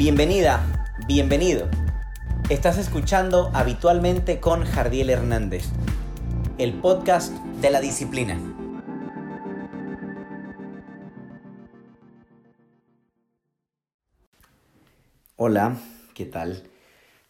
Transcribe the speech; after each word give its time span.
Bienvenida, 0.00 0.96
bienvenido. 1.06 1.68
Estás 2.48 2.78
escuchando 2.78 3.50
habitualmente 3.52 4.40
con 4.40 4.64
Jardiel 4.64 5.10
Hernández, 5.10 5.64
el 6.56 6.72
podcast 6.72 7.34
de 7.60 7.70
la 7.70 7.82
disciplina. 7.82 8.40
Hola, 15.36 15.76
¿qué 16.14 16.24
tal? 16.24 16.62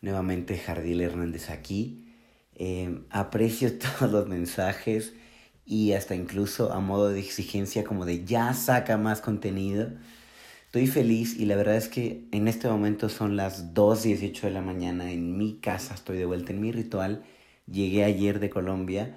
Nuevamente 0.00 0.56
Jardiel 0.56 1.00
Hernández 1.00 1.50
aquí. 1.50 2.14
Eh, 2.54 3.02
aprecio 3.10 3.76
todos 3.98 4.12
los 4.12 4.28
mensajes 4.28 5.12
y 5.64 5.94
hasta 5.94 6.14
incluso 6.14 6.72
a 6.72 6.78
modo 6.78 7.08
de 7.08 7.18
exigencia 7.18 7.82
como 7.82 8.06
de 8.06 8.24
ya 8.24 8.54
saca 8.54 8.96
más 8.96 9.20
contenido. 9.20 9.88
Estoy 10.70 10.86
feliz 10.86 11.36
y 11.36 11.46
la 11.46 11.56
verdad 11.56 11.74
es 11.74 11.88
que 11.88 12.28
en 12.30 12.46
este 12.46 12.68
momento 12.68 13.08
son 13.08 13.34
las 13.34 13.74
2.18 13.74 14.42
de 14.42 14.50
la 14.52 14.60
mañana 14.60 15.10
en 15.10 15.36
mi 15.36 15.54
casa, 15.54 15.94
estoy 15.94 16.16
de 16.16 16.26
vuelta 16.26 16.52
en 16.52 16.60
mi 16.60 16.70
ritual. 16.70 17.24
Llegué 17.66 18.04
ayer 18.04 18.38
de 18.38 18.50
Colombia 18.50 19.16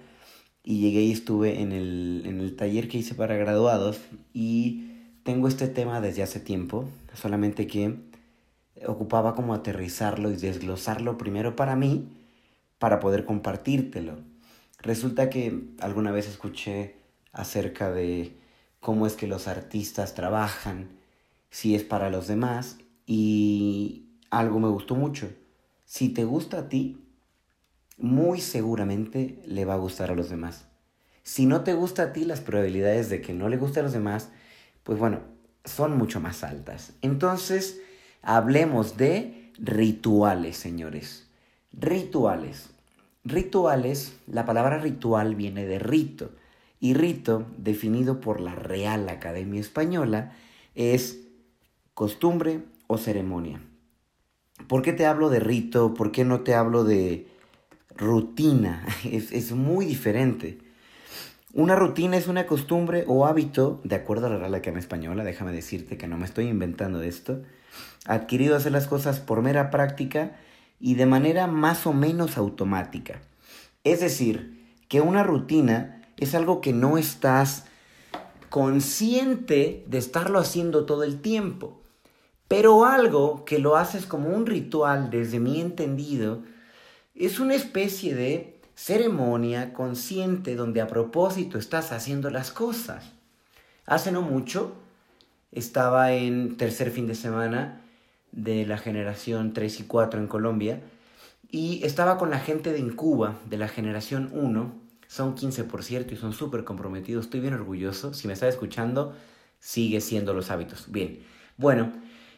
y 0.63 0.79
llegué 0.79 1.03
y 1.03 1.11
estuve 1.11 1.61
en 1.61 1.71
el, 1.71 2.23
en 2.25 2.39
el 2.39 2.55
taller 2.55 2.87
que 2.87 2.97
hice 2.97 3.13
para 3.13 3.35
graduados 3.35 4.01
y 4.33 4.93
tengo 5.21 5.47
este 5.47 5.67
tema 5.67 6.01
desde 6.01 6.23
hace 6.23 6.39
tiempo, 6.39 6.89
solamente 7.13 7.67
que 7.67 7.97
ocupaba 8.87 9.35
como 9.35 9.53
aterrizarlo 9.53 10.31
y 10.31 10.37
desglosarlo 10.37 11.19
primero 11.19 11.55
para 11.55 11.75
mí 11.75 12.07
para 12.79 12.99
poder 12.99 13.25
compartírtelo. 13.25 14.17
Resulta 14.79 15.29
que 15.29 15.65
alguna 15.81 16.09
vez 16.11 16.27
escuché 16.27 16.95
acerca 17.31 17.91
de 17.91 18.35
cómo 18.79 19.05
es 19.05 19.13
que 19.13 19.27
los 19.27 19.47
artistas 19.47 20.15
trabajan, 20.15 21.02
si 21.53 21.75
es 21.75 21.83
para 21.83 22.09
los 22.09 22.27
demás, 22.27 22.79
y 23.05 24.07
algo 24.31 24.59
me 24.59 24.69
gustó 24.69 24.95
mucho. 24.95 25.29
Si 25.85 26.09
te 26.09 26.23
gusta 26.23 26.57
a 26.57 26.67
ti, 26.67 26.97
muy 27.99 28.41
seguramente 28.41 29.39
le 29.45 29.63
va 29.63 29.75
a 29.75 29.77
gustar 29.77 30.09
a 30.09 30.15
los 30.15 30.31
demás. 30.31 30.65
Si 31.21 31.45
no 31.45 31.61
te 31.61 31.75
gusta 31.75 32.01
a 32.01 32.11
ti, 32.11 32.25
las 32.25 32.41
probabilidades 32.41 33.11
de 33.11 33.21
que 33.21 33.35
no 33.35 33.49
le 33.49 33.57
guste 33.57 33.81
a 33.81 33.83
los 33.83 33.93
demás, 33.93 34.29
pues 34.81 34.97
bueno, 34.97 35.19
son 35.63 35.95
mucho 35.95 36.19
más 36.19 36.43
altas. 36.43 36.93
Entonces, 37.03 37.79
hablemos 38.23 38.97
de 38.97 39.51
rituales, 39.59 40.57
señores. 40.57 41.27
Rituales. 41.71 42.71
Rituales, 43.23 44.15
la 44.25 44.47
palabra 44.47 44.79
ritual 44.79 45.35
viene 45.35 45.67
de 45.67 45.77
rito, 45.77 46.31
y 46.79 46.95
rito, 46.95 47.45
definido 47.59 48.21
por 48.21 48.41
la 48.41 48.55
Real 48.55 49.07
Academia 49.07 49.61
Española, 49.61 50.35
es 50.73 51.22
costumbre 51.93 52.61
o 52.87 52.97
ceremonia. 52.97 53.61
¿Por 54.67 54.81
qué 54.81 54.93
te 54.93 55.05
hablo 55.05 55.29
de 55.29 55.39
rito? 55.39 55.93
¿Por 55.93 56.11
qué 56.11 56.25
no 56.25 56.41
te 56.41 56.55
hablo 56.55 56.83
de 56.83 57.27
rutina? 57.95 58.85
Es, 59.03 59.31
es 59.31 59.51
muy 59.51 59.85
diferente. 59.85 60.59
Una 61.53 61.75
rutina 61.75 62.17
es 62.17 62.27
una 62.27 62.47
costumbre 62.47 63.03
o 63.07 63.27
hábito, 63.27 63.79
de 63.83 63.95
acuerdo 63.95 64.25
a 64.25 64.29
la 64.31 64.37
Real 64.37 64.55
Academia 64.55 64.79
Española, 64.79 65.23
déjame 65.23 65.51
decirte 65.51 65.97
que 65.97 66.07
no 66.07 66.17
me 66.17 66.25
estoy 66.25 66.47
inventando 66.47 67.03
esto, 67.03 67.43
adquirido 68.07 68.55
hacer 68.55 68.71
las 68.71 68.87
cosas 68.87 69.19
por 69.19 69.43
mera 69.43 69.69
práctica 69.69 70.35
y 70.79 70.95
de 70.95 71.05
manera 71.05 71.45
más 71.45 71.85
o 71.85 71.93
menos 71.93 72.37
automática. 72.37 73.21
Es 73.83 73.99
decir, 73.99 74.65
que 74.87 74.99
una 74.99 75.21
rutina 75.21 76.01
es 76.17 76.33
algo 76.33 76.59
que 76.59 76.73
no 76.73 76.97
estás 76.97 77.65
consciente 78.49 79.85
de 79.87 79.97
estarlo 79.99 80.39
haciendo 80.39 80.85
todo 80.85 81.03
el 81.03 81.21
tiempo, 81.21 81.82
pero 82.53 82.85
algo 82.85 83.45
que 83.45 83.57
lo 83.57 83.77
haces 83.77 84.05
como 84.05 84.29
un 84.29 84.45
ritual, 84.45 85.09
desde 85.09 85.39
mi 85.39 85.59
entendido, 85.59 86.43
es 87.15 87.39
una 87.39 87.55
especie 87.55 88.13
de 88.13 88.59
ceremonia 88.75 89.73
consciente 89.73 90.55
donde 90.55 90.79
a 90.79 90.85
propósito 90.85 91.57
estás 91.57 91.91
haciendo 91.91 92.29
las 92.29 92.51
cosas. 92.51 93.05
Hace 93.87 94.11
no 94.11 94.21
mucho 94.21 94.75
estaba 95.51 96.13
en 96.13 96.55
tercer 96.55 96.91
fin 96.91 97.07
de 97.07 97.15
semana 97.15 97.81
de 98.31 98.67
la 98.67 98.77
generación 98.77 99.53
3 99.53 99.79
y 99.79 99.83
4 99.85 100.19
en 100.19 100.27
Colombia 100.27 100.79
y 101.49 101.83
estaba 101.83 102.19
con 102.19 102.29
la 102.29 102.39
gente 102.39 102.71
de 102.71 102.77
Incuba, 102.77 103.39
de 103.49 103.57
la 103.57 103.67
generación 103.67 104.29
1, 104.31 104.75
son 105.07 105.33
15 105.33 105.63
por 105.63 105.83
cierto 105.83 106.13
y 106.13 106.17
son 106.17 106.33
súper 106.33 106.63
comprometidos, 106.65 107.25
estoy 107.25 107.39
bien 107.39 107.55
orgulloso, 107.55 108.13
si 108.13 108.27
me 108.27 108.33
está 108.33 108.47
escuchando, 108.47 109.15
sigue 109.57 110.01
siendo 110.01 110.35
los 110.35 110.51
hábitos. 110.51 110.91
Bien, 110.91 111.17
bueno, 111.57 111.91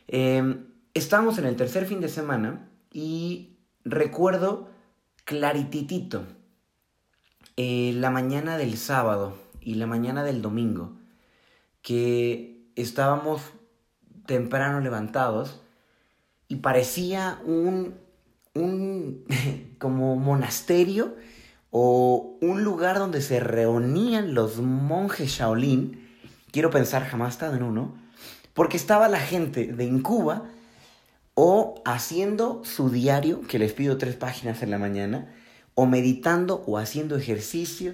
eh, 0.08 0.64
estábamos 0.94 1.38
en 1.38 1.46
el 1.46 1.56
tercer 1.56 1.86
fin 1.86 2.02
de 2.02 2.10
semana 2.10 2.70
y 2.92 3.58
recuerdo 3.84 4.70
clarititito 5.26 6.24
eh, 7.58 7.94
la 7.96 8.10
mañana 8.10 8.58
del 8.58 8.78
sábado 8.78 9.38
y 9.62 9.76
la 9.76 9.88
mañana 9.88 10.24
del 10.24 10.42
domingo 10.42 10.98
que 11.82 12.72
estábamos 12.76 13.42
temprano 14.26 14.80
levantados 14.80 15.62
y 16.48 16.58
parecía 16.58 17.40
un, 17.46 17.96
un 18.54 19.26
como 19.80 20.16
monasterio 20.16 21.16
o 21.72 22.38
un 22.42 22.64
lugar 22.64 23.00
donde 23.00 23.22
se 23.22 23.40
reunían 23.40 24.34
los 24.34 24.60
monjes 24.60 25.30
Shaolin. 25.30 26.08
Quiero 26.52 26.70
pensar, 26.70 27.04
jamás 27.04 27.34
estado 27.34 27.56
en 27.56 27.64
uno, 27.64 27.96
porque 28.56 28.78
estaba 28.78 29.08
la 29.10 29.20
gente 29.20 29.68
de 29.68 29.84
Incuba 29.84 30.46
o 31.36 31.82
haciendo 31.86 32.64
su 32.64 32.90
diario, 32.90 33.42
que 33.42 33.60
les 33.60 33.74
pido 33.74 33.98
tres 33.98 34.16
páginas 34.16 34.64
en 34.64 34.72
la 34.72 34.80
mañana, 34.80 35.36
o 35.76 35.86
meditando 35.86 36.64
o 36.66 36.78
haciendo 36.78 37.18
ejercicio, 37.18 37.94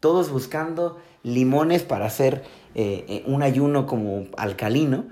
todos 0.00 0.30
buscando 0.30 0.98
limones 1.22 1.82
para 1.82 2.06
hacer 2.06 2.42
eh, 2.74 3.04
eh, 3.08 3.24
un 3.26 3.42
ayuno 3.42 3.86
como 3.86 4.26
alcalino. 4.38 5.06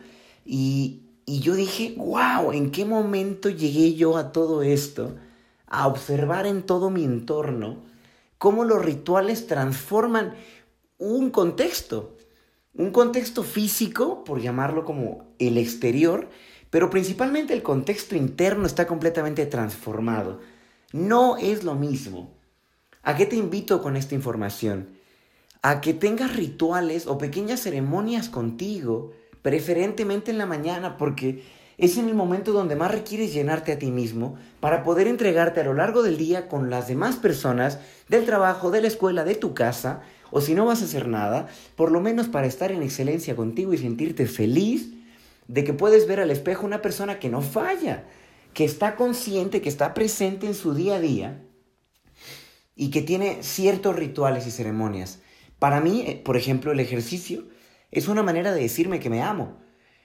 Y, 0.47 1.03
y 1.27 1.41
yo 1.41 1.55
dije, 1.55 1.95
wow, 1.99 2.53
¿en 2.53 2.71
qué 2.71 2.87
momento 2.87 3.51
llegué 3.51 3.95
yo 3.95 4.17
a 4.17 4.33
todo 4.33 4.63
esto? 4.63 5.15
A 5.67 5.89
observar 5.89 6.47
en 6.47 6.63
todo 6.63 6.89
mi 6.89 7.05
entorno 7.05 7.83
cómo 8.39 8.65
los 8.65 8.83
rituales 8.83 9.47
transforman 9.47 10.35
un 10.97 11.29
contexto, 11.31 12.16
un 12.79 12.91
contexto 12.91 13.43
físico, 13.43 14.25
por 14.25 14.41
llamarlo 14.41 14.85
como 14.85 15.25
el 15.39 15.57
exterior, 15.57 16.29
pero 16.71 16.91
principalmente 16.91 17.55
el 17.55 17.63
contexto 17.63 18.17
interno 18.17 18.67
está 18.67 18.87
completamente 18.87 19.47
transformado. 19.47 20.41
No 20.93 21.37
es 21.39 21.65
lo 21.65 21.75
mismo. 21.75 22.31
¿A 23.03 23.17
qué 23.17 23.25
te 23.25 23.37
invito 23.37 23.81
con 23.81 23.97
esta 23.97 24.15
información? 24.15 24.89
A 25.63 25.81
que 25.81 25.95
tengas 25.95 26.37
rituales 26.37 27.07
o 27.07 27.19
pequeñas 27.19 27.61
ceremonias 27.61 28.29
contigo, 28.29 29.13
preferentemente 29.43 30.31
en 30.31 30.39
la 30.39 30.47
mañana, 30.47 30.97
porque 30.99 31.45
es 31.79 31.99
en 31.99 32.09
el 32.09 32.15
momento 32.15 32.53
donde 32.53 32.77
más 32.77 32.91
requieres 32.91 33.33
llenarte 33.33 33.73
a 33.73 33.79
ti 33.79 33.91
mismo 33.91 34.37
para 34.61 34.83
poder 34.83 35.09
entregarte 35.09 35.61
a 35.61 35.65
lo 35.65 35.75
largo 35.75 36.03
del 36.03 36.17
día 36.17 36.49
con 36.49 36.71
las 36.71 36.89
demás 36.89 37.17
personas 37.17 37.79
del 38.09 38.25
trabajo, 38.25 38.71
de 38.71 38.81
la 38.81 38.89
escuela, 38.89 39.25
de 39.25 39.35
tu 39.35 39.55
casa, 39.55 40.03
o 40.31 40.41
si 40.41 40.55
no 40.55 40.67
vas 40.67 40.83
a 40.83 40.87
hacer 40.87 41.09
nada, 41.09 41.49
por 41.77 41.93
lo 41.93 42.01
menos 42.01 42.29
para 42.29 42.47
estar 42.47 42.73
en 42.73 42.83
excelencia 42.83 43.37
contigo 43.37 43.73
y 43.73 43.79
sentirte 43.79 44.27
feliz 44.27 44.91
de 45.49 45.65
que 45.65 45.73
puedes 45.73 46.07
ver 46.07 46.21
al 46.21 46.31
espejo 46.31 46.67
una 46.67 46.83
persona 46.83 47.19
que 47.19 47.29
no 47.29 47.43
falla, 47.43 48.05
que 48.53 48.65
está 48.65 48.97
consciente, 48.97 49.61
que 49.61 49.69
está 49.69 49.95
presente 49.95 50.47
en 50.47 50.55
su 50.55 50.75
día 50.75 50.97
a 50.97 51.01
día 51.01 51.43
y 52.75 52.91
que 52.91 53.03
tiene 53.03 53.43
ciertos 53.43 53.97
rituales 53.97 54.47
y 54.47 54.51
ceremonias. 54.51 55.21
Para 55.59 55.81
mí, 55.81 56.05
eh, 56.07 56.21
por 56.23 56.37
ejemplo, 56.37 56.73
el 56.73 56.81
ejercicio 56.81 57.45
es 57.91 58.09
una 58.09 58.23
manera 58.23 58.53
de 58.53 58.61
decirme 58.61 59.01
que 59.01 59.11
me 59.11 59.23
amo. 59.23 59.59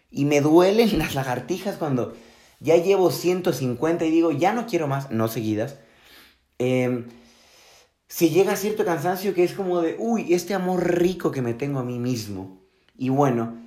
Y 0.10 0.26
me 0.26 0.42
duelen 0.42 0.98
las 0.98 1.16
lagartijas 1.16 1.76
cuando 1.78 2.14
ya 2.60 2.78
llevo 2.78 3.12
150 3.12 4.06
y 4.06 4.12
digo, 4.12 4.32
ya 4.32 4.54
no 4.54 4.68
quiero 4.68 4.88
más, 4.88 5.12
no 5.12 5.28
seguidas. 5.28 5.78
Eh, 6.60 7.06
si 8.12 8.30
llega 8.30 8.58
cierto 8.58 8.84
cansancio 8.84 9.34
que 9.34 9.46
es 9.46 9.54
como 9.54 9.80
de, 9.80 9.96
uy, 9.98 10.34
este 10.34 10.54
amor 10.54 11.00
rico 11.00 11.32
que 11.32 11.42
me 11.42 11.54
tengo 11.54 11.80
a 11.80 11.86
mí 11.86 11.98
mismo. 11.98 12.60
Y 12.98 13.08
bueno, 13.08 13.58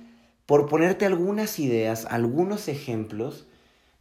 por 0.45 0.69
ponerte 0.69 1.07
algunas 1.07 1.57
ideas, 1.57 2.05
algunos 2.11 2.67
ejemplos, 2.67 3.47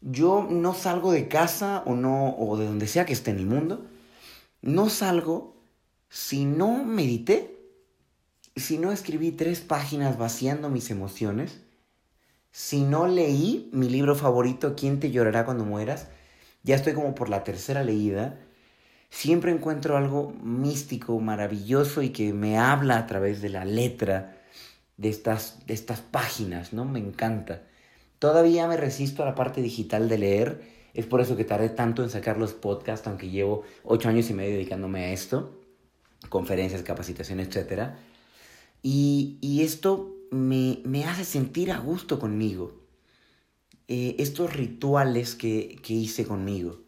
yo 0.02 0.46
no 0.50 0.74
salgo 0.74 1.12
de 1.12 1.28
casa 1.28 1.82
o 1.86 1.94
no, 1.94 2.36
o 2.36 2.58
de 2.58 2.66
donde 2.66 2.88
sea 2.88 3.06
que 3.06 3.14
esté 3.14 3.30
en 3.30 3.38
el 3.38 3.46
mundo, 3.46 3.86
no 4.60 4.90
salgo 4.90 5.56
si 6.10 6.44
no 6.44 6.84
medité 6.84 7.54
si 8.54 8.76
no 8.76 8.92
escribí 8.92 9.32
tres 9.32 9.62
páginas 9.62 10.18
vaciando 10.18 10.68
mis 10.68 10.90
emociones, 10.90 11.62
si 12.52 12.82
no 12.82 13.06
leí 13.08 13.70
mi 13.72 13.88
libro 13.88 14.14
favorito, 14.14 14.74
¿Quién 14.76 15.00
te 15.00 15.10
llorará 15.10 15.46
cuando 15.46 15.64
mueras? 15.64 16.08
Ya 16.64 16.76
estoy 16.76 16.92
como 16.92 17.14
por 17.14 17.30
la 17.30 17.44
tercera 17.44 17.82
leída. 17.82 18.38
Siempre 19.14 19.52
encuentro 19.52 19.96
algo 19.96 20.32
místico, 20.42 21.20
maravilloso 21.20 22.02
y 22.02 22.08
que 22.08 22.32
me 22.32 22.58
habla 22.58 22.98
a 22.98 23.06
través 23.06 23.40
de 23.40 23.48
la 23.48 23.64
letra 23.64 24.42
de 24.96 25.08
estas, 25.08 25.64
de 25.68 25.74
estas 25.74 26.00
páginas, 26.00 26.72
¿no? 26.72 26.84
Me 26.84 26.98
encanta. 26.98 27.62
Todavía 28.18 28.66
me 28.66 28.76
resisto 28.76 29.22
a 29.22 29.26
la 29.26 29.36
parte 29.36 29.62
digital 29.62 30.08
de 30.08 30.18
leer. 30.18 30.62
Es 30.94 31.06
por 31.06 31.20
eso 31.20 31.36
que 31.36 31.44
tardé 31.44 31.68
tanto 31.68 32.02
en 32.02 32.10
sacar 32.10 32.38
los 32.38 32.54
podcasts, 32.54 33.06
aunque 33.06 33.30
llevo 33.30 33.62
ocho 33.84 34.08
años 34.08 34.28
y 34.30 34.34
medio 34.34 34.56
dedicándome 34.56 35.04
a 35.04 35.12
esto. 35.12 35.60
Conferencias, 36.28 36.82
capacitaciones, 36.82 37.54
etc. 37.54 37.90
Y, 38.82 39.38
y 39.40 39.62
esto 39.62 40.12
me, 40.32 40.80
me, 40.84 41.04
hace 41.04 41.24
sentir 41.24 41.70
a 41.70 41.78
gusto 41.78 42.18
conmigo. 42.18 42.82
Eh, 43.86 44.16
estos 44.18 44.52
rituales 44.52 45.36
que, 45.36 45.78
que, 45.84 45.94
hice 45.94 46.26
conmigo. 46.26 46.80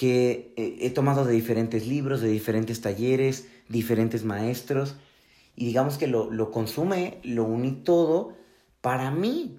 Que 0.00 0.54
eh, 0.56 0.78
he 0.80 0.88
tomado 0.88 1.26
de 1.26 1.34
diferentes 1.34 1.86
libros, 1.86 2.22
de 2.22 2.28
diferentes 2.28 2.80
talleres, 2.80 3.48
diferentes 3.68 4.24
maestros. 4.24 4.96
Y 5.56 5.66
digamos 5.66 5.98
que 5.98 6.06
lo, 6.06 6.30
lo 6.30 6.50
consume, 6.50 7.18
lo 7.22 7.44
uní 7.44 7.72
todo 7.72 8.34
para 8.80 9.10
mí. 9.10 9.58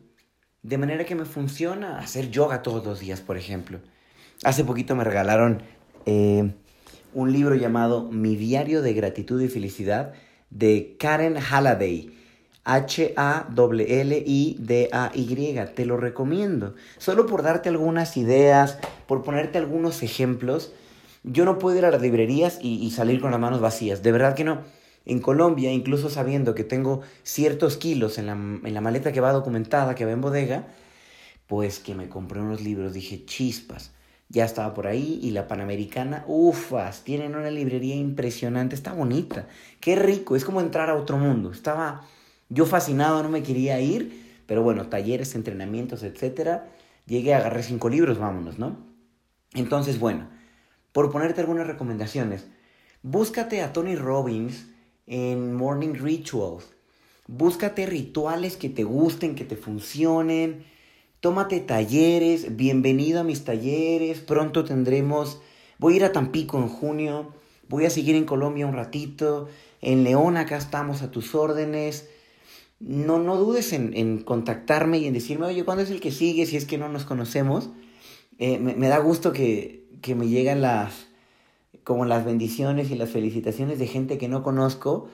De 0.64 0.80
manera 0.80 1.06
que 1.06 1.14
me 1.14 1.26
funciona 1.26 2.00
hacer 2.00 2.32
yoga 2.32 2.64
todos 2.64 2.84
los 2.84 3.00
días, 3.00 3.22
por 3.22 3.38
ejemplo. 3.38 3.80
Hace 4.44 4.64
poquito 4.64 4.96
me 4.96 5.04
regalaron 5.04 5.62
eh, 6.08 6.52
un 7.14 7.32
libro 7.32 7.54
llamado 7.54 8.10
Mi 8.12 8.36
diario 8.36 8.82
de 8.82 8.94
gratitud 8.94 9.40
y 9.42 9.48
felicidad 9.48 10.14
de 10.50 10.96
Karen 11.00 11.38
Halliday. 11.38 12.12
H-A-L-L-I-D-A-Y. 12.64 13.76
Te 15.76 15.86
lo 15.86 15.98
recomiendo. 15.98 16.76
Solo 16.98 17.26
por 17.26 17.44
darte 17.44 17.70
algunas 17.70 18.18
ideas, 18.18 18.78
por 19.08 19.24
ponerte 19.24 19.58
algunos 19.58 20.04
ejemplos. 20.04 20.74
Yo 21.24 21.46
no 21.46 21.58
puedo 21.60 21.78
ir 21.78 21.86
a 21.86 21.92
las 21.92 22.02
librerías 22.02 22.60
y, 22.62 22.90
salir 22.92 23.22
con 23.22 23.32
las 23.32 23.40
manos 23.40 23.62
vacías. 23.62 24.04
De 24.04 24.12
verdad 24.12 24.36
que 24.36 24.44
no. 24.44 24.62
En 25.06 25.20
Colombia, 25.20 25.72
incluso 25.72 26.12
sabiendo 26.12 26.54
que 26.54 26.64
tengo 26.64 27.02
ciertos 27.24 27.78
kilos 27.78 28.20
en 28.20 28.28
la, 28.28 28.34
en 28.34 28.74
la 28.74 28.82
maleta 28.82 29.12
que 29.12 29.20
va 29.20 29.32
documentada, 29.32 29.96
que 29.96 30.06
va 30.06 30.12
en 30.12 30.22
bodega, 30.22 30.68
pues 31.48 31.80
que 31.80 31.96
me 31.96 32.08
compré 32.08 32.40
unos 32.40 32.62
libros, 32.62 32.94
dije, 32.94 33.26
chispas, 33.26 33.92
ya 34.30 34.46
estaba 34.46 34.74
por 34.76 34.88
ahí 34.88 35.20
y 35.24 35.32
la 35.32 35.48
Panamericana, 35.48 36.24
ufas, 36.28 37.04
tienen 37.04 37.36
una 37.36 37.50
librería 37.50 37.96
impresionante, 37.96 38.76
está 38.76 38.94
bonita, 38.94 39.48
qué 39.80 39.96
rico, 39.96 40.36
es 40.36 40.46
como 40.46 40.62
entrar 40.62 40.90
a 40.90 40.96
otro 40.96 41.18
mundo. 41.18 41.52
Estaba 41.52 42.08
yo 42.52 42.66
fascinado, 42.66 43.24
no 43.24 43.30
me 43.30 43.44
quería 43.44 43.80
ir, 43.80 44.44
pero 44.46 44.62
bueno, 44.62 44.88
talleres, 44.90 45.36
entrenamientos, 45.36 46.04
etcétera. 46.04 46.70
Llegué, 47.08 47.34
agarré 47.34 47.64
cinco 47.64 47.88
libros, 47.88 48.20
vámonos, 48.20 48.60
¿no? 48.60 48.78
Entonces, 49.54 50.00
bueno, 50.00 50.28
por 50.92 51.12
ponerte 51.12 51.40
algunas 51.40 51.66
recomendaciones, 51.66 52.48
búscate 53.04 53.62
a 53.62 53.72
Tony 53.72 53.96
Robbins 53.96 54.68
en 55.08 55.56
Morning 55.56 55.94
Rituals. 55.94 56.66
Búscate 57.28 57.86
rituales 57.86 58.58
que 58.58 58.68
te 58.68 58.84
gusten, 58.84 59.36
que 59.36 59.46
te 59.46 59.56
funcionen. 59.56 60.66
Tómate 61.22 61.62
talleres. 61.62 62.58
Bienvenido 62.58 63.22
a 63.22 63.24
mis 63.24 63.46
talleres. 63.46 64.20
Pronto 64.20 64.66
tendremos... 64.66 65.42
Voy 65.78 65.94
a 65.94 65.96
ir 65.96 66.04
a 66.04 66.12
Tampico 66.12 66.58
en 66.58 66.68
junio. 66.68 67.34
Voy 67.70 67.86
a 67.86 67.90
seguir 67.90 68.16
en 68.16 68.26
Colombia 68.26 68.68
un 68.68 68.74
ratito. 68.74 69.48
En 69.80 70.04
León 70.04 70.36
acá 70.36 70.58
estamos 70.58 71.02
a 71.02 71.12
tus 71.12 71.34
órdenes. 71.34 72.10
No, 72.82 73.20
no 73.20 73.38
dudes 73.38 73.74
en, 73.74 74.20
contactarme 74.20 74.98
y 74.98 75.06
en 75.06 75.14
decirme, 75.14 75.46
oye, 75.46 75.64
¿cuándo 75.64 75.84
es 75.84 75.92
el 75.92 76.02
que 76.02 76.12
sigue? 76.12 76.46
Si 76.46 76.58
es 76.58 76.66
que 76.66 76.78
no 76.78 76.90
nos 76.90 77.06
conocemos. 77.06 77.70
Eh, 78.38 78.58
me, 78.58 78.76
me, 78.76 78.88
da 78.88 78.98
gusto 78.98 79.32
que, 79.34 79.88
que 80.02 80.16
me 80.16 80.28
llegan 80.28 80.62
las, 80.62 81.08
como 81.84 82.06
las 82.06 82.26
bendiciones 82.26 82.90
y 82.92 82.96
las 82.96 83.10
felicitaciones 83.10 83.78
de 83.80 83.88
gente 83.88 84.18
que 84.18 84.28
no 84.28 84.42
conozco 84.42 85.10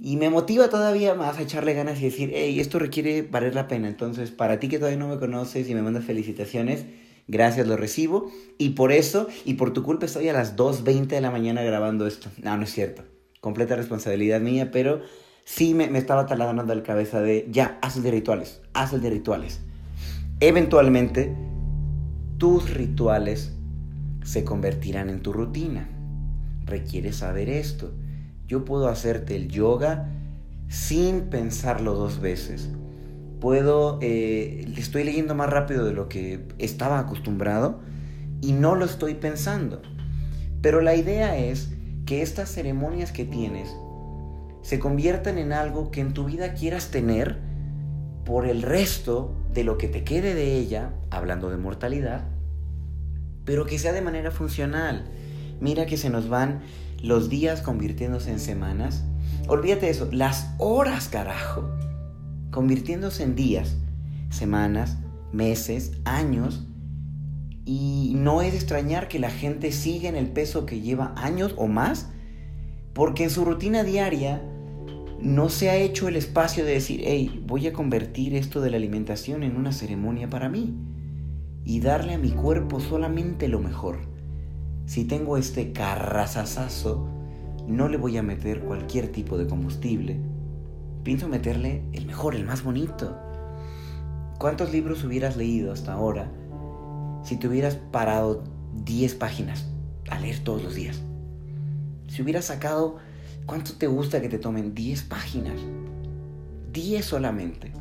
y 0.00 0.16
me 0.16 0.30
motiva 0.30 0.68
todavía 0.68 1.14
más 1.14 1.38
a 1.38 1.42
echarle 1.42 1.74
ganas 1.74 1.98
y 2.00 2.04
decir, 2.04 2.30
hey, 2.32 2.60
esto 2.60 2.78
requiere 2.78 3.22
valer 3.22 3.56
la 3.56 3.66
pena. 3.66 3.88
Entonces, 3.88 4.30
para 4.30 4.60
ti 4.60 4.68
que 4.68 4.78
todavía 4.78 4.98
no 4.98 5.08
me 5.08 5.18
conoces 5.18 5.68
y 5.68 5.74
me 5.74 5.82
mandas 5.82 6.04
felicitaciones, 6.04 6.84
gracias, 7.26 7.66
lo 7.66 7.76
recibo. 7.76 8.30
Y 8.58 8.70
por 8.70 8.92
eso, 8.92 9.26
y 9.44 9.54
por 9.54 9.72
tu 9.72 9.82
culpa, 9.82 10.06
estoy 10.06 10.28
a 10.28 10.32
las 10.32 10.56
2.20 10.56 11.08
de 11.08 11.20
la 11.20 11.32
mañana 11.32 11.64
grabando 11.64 12.06
esto. 12.06 12.30
No, 12.40 12.56
no 12.56 12.62
es 12.62 12.72
cierto. 12.72 13.02
Completa 13.40 13.74
responsabilidad 13.74 14.40
mía, 14.40 14.70
pero 14.70 15.02
sí 15.48 15.72
me, 15.72 15.88
me 15.88 15.98
estaba 15.98 16.26
taladrando 16.26 16.74
la 16.74 16.82
cabeza 16.82 17.22
de, 17.22 17.48
ya, 17.50 17.78
haz 17.80 17.96
el 17.96 18.02
de 18.02 18.10
rituales, 18.10 18.60
haz 18.74 18.92
el 18.92 19.00
de 19.00 19.08
rituales. 19.08 19.60
Eventualmente, 20.40 21.34
tus 22.36 22.68
rituales 22.74 23.54
se 24.22 24.44
convertirán 24.44 25.08
en 25.08 25.22
tu 25.22 25.32
rutina. 25.32 25.88
Requieres 26.66 27.16
saber 27.16 27.48
esto. 27.48 27.92
Yo 28.46 28.66
puedo 28.66 28.88
hacerte 28.88 29.36
el 29.36 29.48
yoga 29.48 30.10
sin 30.68 31.22
pensarlo 31.30 31.94
dos 31.94 32.20
veces. 32.20 32.68
Puedo, 33.40 33.98
eh, 34.02 34.70
estoy 34.76 35.02
leyendo 35.02 35.34
más 35.34 35.48
rápido 35.48 35.86
de 35.86 35.94
lo 35.94 36.10
que 36.10 36.46
estaba 36.58 36.98
acostumbrado 36.98 37.80
y 38.42 38.52
no 38.52 38.74
lo 38.74 38.84
estoy 38.84 39.14
pensando. 39.14 39.80
Pero 40.60 40.82
la 40.82 40.94
idea 40.94 41.38
es 41.38 41.70
que 42.04 42.20
estas 42.20 42.50
ceremonias 42.50 43.12
que 43.12 43.24
tienes 43.24 43.74
se 44.68 44.78
conviertan 44.78 45.38
en 45.38 45.54
algo 45.54 45.90
que 45.90 46.02
en 46.02 46.12
tu 46.12 46.26
vida 46.26 46.52
quieras 46.52 46.90
tener 46.90 47.38
por 48.26 48.46
el 48.46 48.60
resto 48.60 49.34
de 49.54 49.64
lo 49.64 49.78
que 49.78 49.88
te 49.88 50.04
quede 50.04 50.34
de 50.34 50.58
ella, 50.58 50.92
hablando 51.08 51.48
de 51.48 51.56
mortalidad, 51.56 52.26
pero 53.46 53.64
que 53.64 53.78
sea 53.78 53.94
de 53.94 54.02
manera 54.02 54.30
funcional. 54.30 55.06
Mira 55.58 55.86
que 55.86 55.96
se 55.96 56.10
nos 56.10 56.28
van 56.28 56.60
los 57.02 57.30
días 57.30 57.62
convirtiéndose 57.62 58.30
en 58.30 58.40
semanas. 58.40 59.04
Olvídate 59.46 59.88
eso, 59.88 60.06
las 60.12 60.50
horas, 60.58 61.08
carajo, 61.08 61.70
convirtiéndose 62.50 63.22
en 63.22 63.36
días, 63.36 63.78
semanas, 64.28 64.98
meses, 65.32 65.92
años. 66.04 66.66
Y 67.64 68.12
no 68.16 68.42
es 68.42 68.52
extrañar 68.52 69.08
que 69.08 69.18
la 69.18 69.30
gente 69.30 69.72
siga 69.72 70.10
en 70.10 70.16
el 70.16 70.28
peso 70.28 70.66
que 70.66 70.82
lleva 70.82 71.14
años 71.16 71.54
o 71.56 71.68
más, 71.68 72.10
porque 72.92 73.24
en 73.24 73.30
su 73.30 73.46
rutina 73.46 73.82
diaria 73.82 74.42
no 75.20 75.48
se 75.48 75.70
ha 75.70 75.76
hecho 75.76 76.08
el 76.08 76.16
espacio 76.16 76.64
de 76.64 76.72
decir, 76.72 77.02
hey, 77.04 77.42
voy 77.46 77.66
a 77.66 77.72
convertir 77.72 78.34
esto 78.34 78.60
de 78.60 78.70
la 78.70 78.76
alimentación 78.76 79.42
en 79.42 79.56
una 79.56 79.72
ceremonia 79.72 80.30
para 80.30 80.48
mí 80.48 80.76
y 81.64 81.80
darle 81.80 82.14
a 82.14 82.18
mi 82.18 82.30
cuerpo 82.30 82.80
solamente 82.80 83.48
lo 83.48 83.58
mejor. 83.58 83.98
Si 84.86 85.04
tengo 85.04 85.36
este 85.36 85.72
carrazazazo, 85.72 87.08
no 87.66 87.88
le 87.88 87.98
voy 87.98 88.16
a 88.16 88.22
meter 88.22 88.60
cualquier 88.60 89.08
tipo 89.08 89.36
de 89.36 89.46
combustible. 89.46 90.20
Pienso 91.02 91.28
meterle 91.28 91.82
el 91.92 92.06
mejor, 92.06 92.34
el 92.34 92.44
más 92.44 92.62
bonito. 92.62 93.18
¿Cuántos 94.38 94.72
libros 94.72 95.02
hubieras 95.04 95.36
leído 95.36 95.72
hasta 95.72 95.92
ahora 95.92 96.32
si 97.24 97.36
te 97.36 97.48
hubieras 97.48 97.74
parado 97.74 98.44
10 98.84 99.16
páginas 99.16 99.68
a 100.08 100.18
leer 100.20 100.38
todos 100.38 100.62
los 100.62 100.74
días? 100.74 101.02
Si 102.06 102.22
hubieras 102.22 102.46
sacado, 102.46 102.96
¿cuánto 103.46 103.72
te 103.74 103.86
gusta 103.86 104.20
que 104.20 104.28
te 104.28 104.38
tomen 104.38 104.74
10 104.74 105.02
páginas? 105.04 105.60
10 106.72 107.04
solamente. 107.04 107.72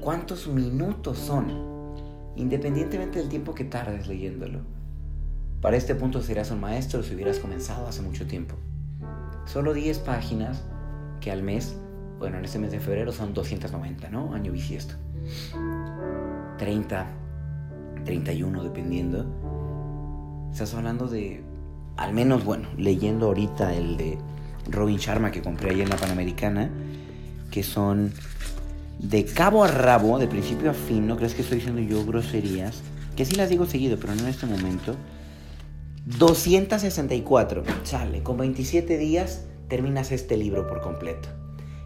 ¿Cuántos 0.00 0.46
minutos 0.46 1.18
son? 1.18 1.68
independientemente 2.38 3.18
del 3.18 3.28
tiempo 3.28 3.54
que 3.54 3.64
tardes 3.64 4.06
leyéndolo. 4.06 4.60
Para 5.60 5.76
este 5.76 5.94
punto 5.94 6.22
serías 6.22 6.50
un 6.52 6.60
maestro 6.60 7.02
si 7.02 7.14
hubieras 7.14 7.40
comenzado 7.40 7.86
hace 7.88 8.00
mucho 8.00 8.26
tiempo. 8.26 8.54
Solo 9.44 9.74
10 9.74 9.98
páginas 10.00 10.62
que 11.20 11.32
al 11.32 11.42
mes, 11.42 11.76
bueno, 12.18 12.38
en 12.38 12.44
este 12.44 12.60
mes 12.60 12.70
de 12.70 12.78
febrero 12.78 13.10
son 13.10 13.34
290, 13.34 14.08
¿no? 14.10 14.34
Año 14.34 14.52
bisiesto. 14.52 14.94
30, 16.58 17.06
31, 18.04 18.62
dependiendo. 18.62 19.26
Estás 20.52 20.74
hablando 20.74 21.08
de, 21.08 21.42
al 21.98 22.12
menos, 22.12 22.44
bueno, 22.44 22.68
leyendo 22.76 23.26
ahorita 23.26 23.74
el 23.74 23.96
de 23.96 24.18
Robin 24.70 24.98
Sharma 24.98 25.32
que 25.32 25.42
compré 25.42 25.70
ahí 25.70 25.82
en 25.82 25.88
la 25.88 25.96
Panamericana, 25.96 26.70
que 27.50 27.64
son 27.64 28.12
de 29.00 29.24
cabo 29.24 29.64
a 29.64 29.66
rabo, 29.68 30.18
de 30.18 30.28
principio 30.28 30.70
a 30.70 30.74
fin, 30.74 31.08
no 31.08 31.16
crees 31.16 31.34
que 31.34 31.42
estoy 31.42 31.58
diciendo 31.58 31.82
yo 31.82 32.04
groserías, 32.06 32.82
que 33.16 33.24
sí 33.24 33.34
las 33.34 33.48
digo 33.48 33.66
seguido, 33.66 33.98
pero 34.00 34.14
no 34.14 34.22
en 34.22 34.28
este 34.28 34.46
momento. 34.46 34.94
264, 36.06 37.64
chale, 37.82 38.22
con 38.22 38.36
27 38.36 38.96
días 38.96 39.44
terminas 39.66 40.12
este 40.12 40.36
libro 40.36 40.68
por 40.68 40.80
completo. 40.80 41.28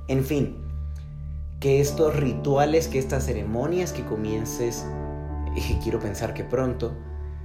En 0.09 0.25
fin, 0.25 0.57
que 1.59 1.81
estos 1.81 2.15
rituales, 2.15 2.87
que 2.87 2.99
estas 2.99 3.25
ceremonias 3.25 3.93
que 3.95 4.05
comiences, 4.05 4.85
y 5.57 5.75
quiero 5.83 6.01
pensar 6.01 6.35
que 6.35 6.45
pronto, 6.45 6.93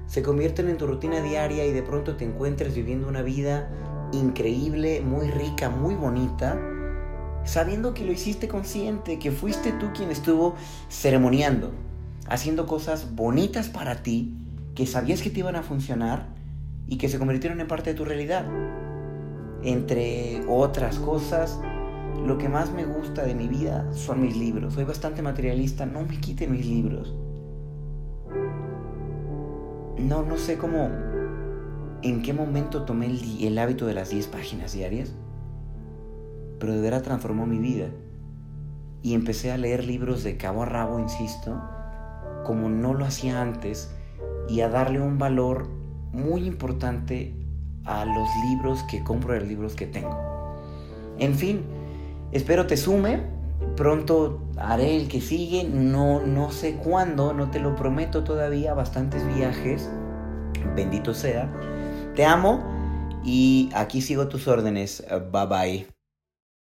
se 0.08 0.24
convierten 0.24 0.70
en 0.70 0.78
tu 0.78 0.88
rutina 0.88 1.22
diaria 1.22 1.66
y 1.66 1.72
de 1.72 1.84
pronto 1.84 2.16
te 2.16 2.26
encuentres 2.26 2.74
viviendo 2.74 3.08
una 3.08 3.22
vida 3.22 3.70
increíble, 4.12 5.02
muy 5.02 5.30
rica, 5.30 5.70
muy 5.70 5.96
bonita 5.96 6.60
sabiendo 7.48 7.94
que 7.94 8.04
lo 8.04 8.12
hiciste 8.12 8.48
consciente, 8.48 9.20
que 9.20 9.32
fuiste 9.32 9.72
tú 9.72 9.92
quien 9.96 10.12
estuvo 10.12 10.56
ceremoniando, 10.90 11.72
haciendo 12.28 12.68
cosas 12.68 13.16
bonitas 13.16 13.70
para 13.70 14.04
ti, 14.04 14.34
que 14.76 14.86
sabías 14.86 15.22
que 15.22 15.30
te 15.30 15.40
iban 15.40 15.56
a 15.56 15.64
funcionar 15.64 16.28
y 16.88 16.98
que 16.98 17.10
se 17.10 17.18
convirtieron 17.18 17.62
en 17.62 17.68
parte 17.68 17.92
de 17.92 17.96
tu 17.96 18.04
realidad. 18.06 18.46
Entre 19.64 20.44
otras 20.48 21.00
cosas, 21.00 21.60
lo 22.26 22.38
que 22.38 22.50
más 22.50 22.72
me 22.72 22.86
gusta 22.86 23.24
de 23.24 23.34
mi 23.34 23.48
vida 23.48 23.92
son 23.94 24.22
mis 24.22 24.36
libros. 24.36 24.74
Soy 24.74 24.84
bastante 24.84 25.22
materialista, 25.22 25.86
no 25.86 26.04
me 26.04 26.20
quiten 26.20 26.52
mis 26.52 26.66
libros. 26.66 27.16
No, 30.00 30.22
no 30.22 30.38
sé 30.38 30.58
cómo, 30.58 30.90
en 32.04 32.22
qué 32.22 32.34
momento 32.34 32.84
tomé 32.84 33.08
el, 33.08 33.58
hábito 33.58 33.88
de 33.88 33.96
las 33.96 34.10
10 34.10 34.28
páginas 34.28 34.74
diarias, 34.74 35.12
pero 36.60 36.74
de 36.74 36.82
verdad 36.82 37.02
transformó 37.02 37.46
mi 37.48 37.58
vida. 37.58 37.88
Y 39.02 39.14
empecé 39.14 39.52
a 39.52 39.58
leer 39.58 39.86
libros 39.86 40.24
de 40.24 40.38
cabo 40.38 40.64
a 40.64 40.66
rabo, 40.66 41.00
insisto, 41.00 41.62
como 42.46 42.70
no 42.70 42.94
lo 42.94 43.06
hacía 43.06 43.42
antes, 43.42 43.92
y 44.48 44.62
a 44.62 44.70
darle 44.70 45.02
un 45.02 45.18
valor 45.18 45.68
muy 46.12 46.46
importante 46.46 47.34
a 47.86 48.06
los 48.06 48.30
libros 48.50 48.84
que 48.84 49.04
compro 49.04 49.34
y 49.34 49.38
a 49.38 49.40
los 49.40 49.50
libros 49.50 49.76
que 49.76 49.88
tengo. 49.88 50.56
En 51.20 51.34
fin, 51.34 51.62
espero 52.32 52.68
te 52.68 52.78
sume. 52.78 53.37
Pronto 53.76 54.42
haré 54.58 54.98
el 54.98 55.08
que 55.08 55.22
sigue. 55.22 55.64
No, 55.64 56.22
no 56.22 56.52
sé 56.52 56.76
cuándo, 56.76 57.34
no 57.34 57.50
te 57.52 57.60
lo 57.60 57.76
prometo 57.76 58.24
todavía. 58.24 58.74
Bastantes 58.74 59.26
viajes. 59.36 59.90
Bendito 60.76 61.14
sea. 61.14 61.52
Te 62.16 62.26
amo 62.26 62.64
y 63.24 63.70
aquí 63.74 64.02
sigo 64.02 64.28
tus 64.28 64.48
órdenes. 64.48 65.04
Bye 65.32 65.46
bye. 65.48 65.97